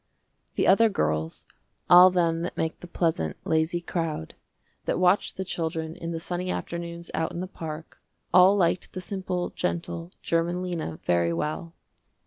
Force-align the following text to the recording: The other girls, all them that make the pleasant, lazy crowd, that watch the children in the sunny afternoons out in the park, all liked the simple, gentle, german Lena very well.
The 0.55 0.65
other 0.65 0.89
girls, 0.89 1.45
all 1.87 2.09
them 2.09 2.41
that 2.41 2.57
make 2.57 2.79
the 2.79 2.87
pleasant, 2.87 3.37
lazy 3.45 3.81
crowd, 3.81 4.33
that 4.85 4.97
watch 4.97 5.35
the 5.35 5.45
children 5.45 5.95
in 5.95 6.09
the 6.09 6.19
sunny 6.19 6.49
afternoons 6.49 7.11
out 7.13 7.31
in 7.31 7.39
the 7.39 7.45
park, 7.45 8.01
all 8.33 8.55
liked 8.55 8.93
the 8.93 8.99
simple, 9.01 9.51
gentle, 9.51 10.11
german 10.23 10.63
Lena 10.63 10.97
very 11.03 11.31
well. 11.33 11.75